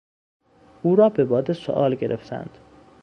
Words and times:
او 0.83 0.95
را 0.95 1.09
به 1.09 1.25
باد 1.25 1.51
سؤال 1.53 1.95
گرفتند. 1.95 2.57